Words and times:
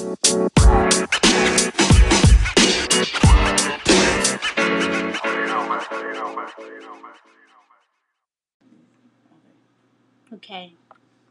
Okay, 0.00 0.14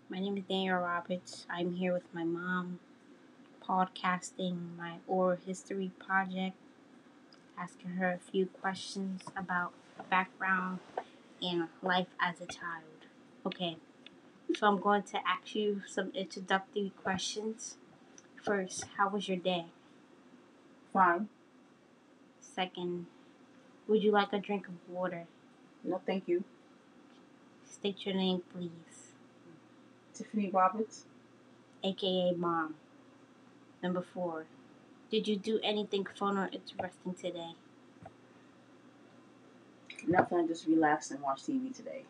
my 0.10 0.20
name 0.20 0.36
is 0.36 0.44
Daniel 0.50 0.80
Roberts. 0.80 1.46
I'm 1.50 1.76
here 1.76 1.94
with 1.94 2.14
my 2.14 2.26
mom, 2.26 2.80
podcasting 3.66 4.76
my 4.78 4.96
oral 5.08 5.38
history 5.38 5.92
project, 5.98 6.58
asking 7.58 7.92
her 7.92 8.12
a 8.12 8.20
few 8.20 8.48
questions 8.48 9.22
about 9.38 9.72
background 10.10 10.80
and 11.42 11.70
life 11.82 12.08
as 12.20 12.42
a 12.42 12.46
child. 12.46 12.84
Okay, 13.46 13.78
so 14.58 14.68
I'm 14.68 14.82
going 14.82 15.04
to 15.04 15.20
ask 15.26 15.56
you 15.56 15.84
some 15.88 16.12
introductory 16.14 16.92
questions. 17.02 17.78
First, 18.48 18.86
how 18.96 19.10
was 19.10 19.28
your 19.28 19.36
day? 19.36 19.66
Fine. 20.94 21.28
Second, 22.40 23.08
would 23.90 24.02
you 24.02 24.12
like 24.12 24.32
a 24.32 24.40
drink 24.40 24.70
of 24.70 24.76
water? 24.88 25.26
No, 25.84 26.00
thank 26.06 26.30
you. 26.30 26.46
State 27.70 28.06
your 28.06 28.16
name, 28.16 28.42
please. 28.54 29.12
Tiffany 30.14 30.50
Roberts. 30.50 31.04
aka 31.84 32.32
mom. 32.38 32.76
Number 33.84 34.02
four, 34.02 34.46
did 35.12 35.28
you 35.28 35.36
do 35.36 35.60
anything 35.62 36.06
fun 36.18 36.38
or 36.38 36.50
interesting 36.50 37.16
today? 37.16 37.52
Nothing. 40.08 40.40
I 40.40 40.48
just 40.48 40.68
relaxed 40.68 41.12
and 41.12 41.22
watched 41.22 41.48
TV 41.48 41.76
today. 41.76 42.04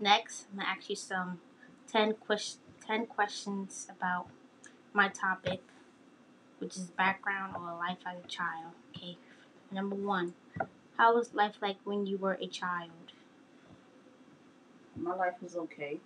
Next, 0.00 0.46
I'm 0.50 0.58
gonna 0.58 0.68
ask 0.68 0.90
you 0.90 0.96
some 0.96 1.38
10, 1.88 2.14
ques- 2.14 2.58
10 2.86 3.06
questions 3.06 3.88
about 3.90 4.28
my 4.94 5.08
topic, 5.08 5.62
which 6.58 6.76
is 6.76 6.90
background 6.90 7.56
or 7.56 7.76
life 7.78 7.98
as 8.06 8.24
a 8.24 8.28
child. 8.28 8.74
Okay. 8.94 9.18
Number 9.70 9.96
one, 9.96 10.34
how 10.98 11.14
was 11.14 11.34
life 11.34 11.56
like 11.62 11.78
when 11.84 12.06
you 12.06 12.18
were 12.18 12.38
a 12.40 12.46
child? 12.48 13.12
My 14.96 15.14
life 15.14 15.40
was 15.40 15.56
okay. 15.56 16.00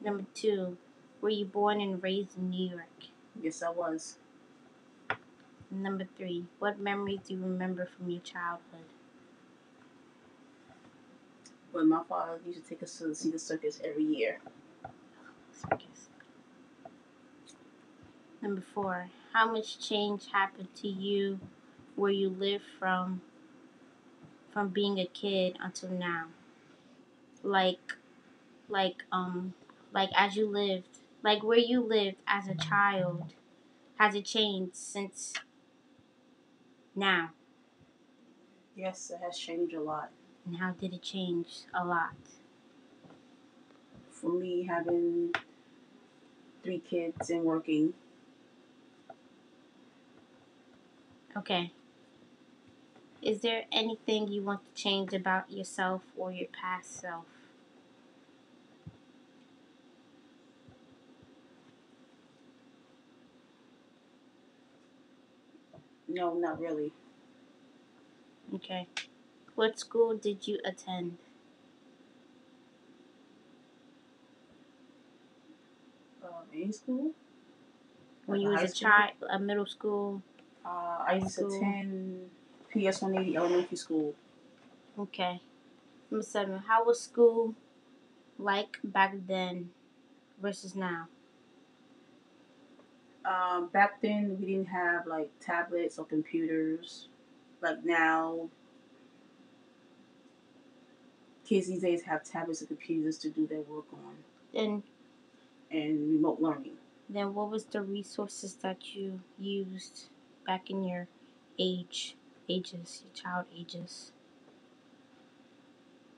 Number 0.00 0.24
two, 0.34 0.78
were 1.20 1.30
you 1.30 1.44
born 1.46 1.80
and 1.80 2.00
raised 2.00 2.38
in 2.38 2.50
New 2.50 2.70
York? 2.70 3.06
Yes, 3.42 3.60
I 3.60 3.70
was. 3.70 4.18
Number 5.70 6.04
three, 6.16 6.46
what 6.58 6.78
memories 6.78 7.20
do 7.28 7.34
you 7.34 7.40
remember 7.42 7.84
from 7.84 8.08
your 8.08 8.22
childhood? 8.22 8.86
But 11.74 11.86
my 11.86 12.04
father 12.08 12.38
used 12.46 12.62
to 12.62 12.68
take 12.68 12.84
us 12.84 12.96
to 12.98 13.12
see 13.14 13.32
the 13.32 13.38
circus 13.38 13.80
every 13.84 14.04
year. 14.04 14.38
Circus. 15.52 16.08
Number 18.40 18.60
four, 18.60 19.08
how 19.32 19.50
much 19.50 19.86
change 19.86 20.30
happened 20.32 20.68
to 20.76 20.88
you 20.88 21.40
where 21.96 22.12
you 22.12 22.28
live 22.28 22.62
from 22.78 23.22
from 24.52 24.68
being 24.68 25.00
a 25.00 25.06
kid 25.06 25.58
until 25.60 25.90
now? 25.90 26.26
Like 27.42 27.96
like 28.68 29.02
um 29.10 29.54
like 29.92 30.10
as 30.16 30.36
you 30.36 30.48
lived 30.48 30.98
like 31.22 31.42
where 31.42 31.58
you 31.58 31.80
lived 31.80 32.16
as 32.26 32.48
a 32.48 32.54
child 32.54 33.34
has 33.98 34.14
it 34.14 34.24
changed 34.24 34.76
since 34.76 35.34
now? 36.94 37.30
Yes, 38.76 39.10
it 39.10 39.20
has 39.24 39.38
changed 39.38 39.74
a 39.74 39.80
lot. 39.80 40.10
And 40.46 40.56
how 40.58 40.72
did 40.72 40.92
it 40.92 41.02
change 41.02 41.62
a 41.72 41.84
lot? 41.84 42.14
For 44.10 44.30
me, 44.32 44.64
having 44.64 45.34
three 46.62 46.78
kids 46.80 47.30
and 47.30 47.44
working, 47.44 47.94
Okay. 51.36 51.72
Is 53.20 53.40
there 53.40 53.64
anything 53.72 54.28
you 54.28 54.42
want 54.42 54.64
to 54.64 54.80
change 54.80 55.12
about 55.12 55.50
yourself 55.50 56.02
or 56.16 56.30
your 56.30 56.48
past 56.48 57.00
self? 57.00 57.24
no, 66.08 66.34
not 66.34 66.60
really. 66.60 66.92
Okay. 68.54 68.86
What 69.56 69.80
school 69.80 70.16
did 70.16 70.46
you 70.46 70.60
attend? 70.64 71.18
Um, 76.22 76.30
in 76.52 76.72
school, 76.72 77.12
When 78.26 78.40
you 78.40 78.48
was 78.50 78.62
a 78.62 78.72
child, 78.72 79.12
a 79.30 79.38
middle 79.38 79.66
school? 79.66 80.22
uh, 80.64 81.04
I 81.06 81.14
used 81.22 81.36
to 81.38 81.46
attend 81.46 82.30
PS 82.70 83.02
180 83.02 83.36
Elementary 83.36 83.76
School. 83.76 84.14
Okay. 84.98 85.40
Number 86.10 86.24
seven. 86.24 86.58
How 86.60 86.84
was 86.84 87.00
school 87.02 87.54
like 88.38 88.78
back 88.84 89.14
then 89.26 89.70
versus 90.40 90.74
now? 90.76 91.08
Um, 93.24 93.68
back 93.68 94.00
then, 94.02 94.38
we 94.38 94.46
didn't 94.46 94.68
have 94.68 95.06
like 95.06 95.30
tablets 95.40 95.98
or 95.98 96.04
computers. 96.04 97.08
Like 97.62 97.84
now, 97.84 98.50
kids 101.44 101.66
these 101.68 101.82
days 101.82 102.02
have 102.02 102.24
tablets 102.24 102.60
and 102.60 102.68
computers 102.68 103.18
to 103.18 103.30
do 103.30 103.46
their 103.46 103.60
work 103.60 103.84
on 103.92 104.16
Then 104.52 104.82
and 105.70 106.10
remote 106.12 106.40
learning. 106.40 106.76
then 107.08 107.34
what 107.34 107.50
was 107.50 107.64
the 107.66 107.82
resources 107.82 108.54
that 108.62 108.94
you 108.94 109.20
used 109.38 110.06
back 110.46 110.70
in 110.70 110.84
your 110.84 111.08
age 111.58 112.16
ages, 112.48 113.02
your 113.04 113.12
child 113.14 113.46
ages? 113.56 114.12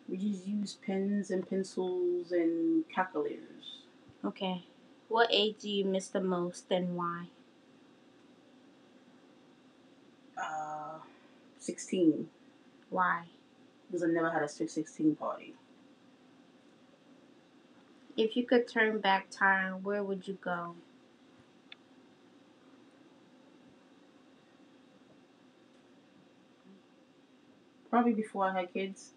We 0.09 0.17
just 0.19 0.47
used 0.47 0.83
pens 0.83 1.31
and 1.31 1.49
pencils 1.49 2.31
and 2.31 2.89
calculators. 2.89 3.83
Okay. 4.25 4.65
What 5.09 5.29
age 5.33 5.57
do 5.61 5.69
you 5.71 5.85
miss 5.85 6.09
the 6.09 6.21
most 6.21 6.71
and 6.71 6.97
why? 6.97 7.27
Uh, 10.41 10.99
16, 11.59 12.29
Why? 12.91 13.25
Because 13.87 14.03
I 14.03 14.07
never 14.07 14.31
had 14.31 14.43
a 14.43 14.49
Sweet 14.49 14.71
16 14.71 15.17
party. 15.17 15.55
If 18.17 18.37
you 18.37 18.47
could 18.47 18.67
turn 18.67 18.99
back 19.01 19.29
time, 19.31 19.83
where 19.83 20.03
would 20.03 20.27
you 20.27 20.39
go? 20.41 20.75
Probably 27.91 28.15
before 28.15 28.47
I 28.47 28.61
had 28.61 28.73
kids. 28.73 29.13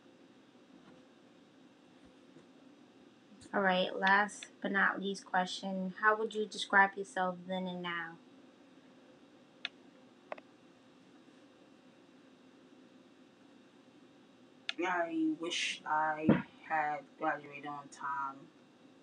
All 3.53 3.62
right, 3.62 3.88
last 3.97 4.47
but 4.62 4.72
not 4.72 5.01
least 5.01 5.25
question. 5.25 5.96
How 6.01 6.16
would 6.18 6.36
you 6.36 6.46
describe 6.46 6.91
yourself 6.96 7.38
then 7.47 7.66
and 7.68 7.81
now? 7.81 8.18
I 14.86 15.28
wish 15.40 15.82
I 15.86 16.28
had 16.68 17.00
graduated 17.20 17.68
on 17.68 17.88
time 17.92 18.38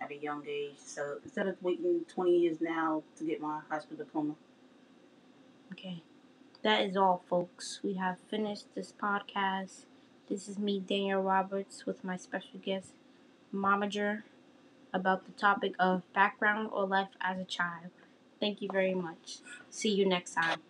at 0.01 0.11
a 0.11 0.17
young 0.17 0.45
age. 0.49 0.77
So 0.79 1.19
instead 1.25 1.47
of 1.47 1.63
waiting 1.63 2.05
20 2.09 2.39
years 2.39 2.59
now 2.61 3.03
to 3.17 3.25
get 3.25 3.41
my 3.41 3.61
high 3.69 3.81
school 3.81 3.97
diploma. 3.97 4.35
Okay. 5.73 6.03
That 6.63 6.85
is 6.85 6.97
all, 6.97 7.23
folks. 7.29 7.81
We 7.83 7.95
have 7.95 8.19
finished 8.29 8.67
this 8.75 8.93
podcast. 8.93 9.85
This 10.29 10.49
is 10.49 10.59
me, 10.59 10.81
Daniel 10.81 11.23
Roberts, 11.23 11.87
with 11.87 12.03
my 12.03 12.17
special 12.17 12.59
guest, 12.61 12.93
Momager, 13.55 14.23
about 14.93 15.27
the 15.27 15.33
topic 15.33 15.75
of 15.79 16.03
background 16.13 16.71
or 16.73 16.87
life 16.87 17.11
as 17.21 17.39
a 17.39 17.45
child. 17.45 17.91
Thank 18.41 18.61
you 18.61 18.69
very 18.73 18.95
much. 18.95 19.39
See 19.71 19.91
you 19.91 20.07
next 20.07 20.35
time. 20.35 20.61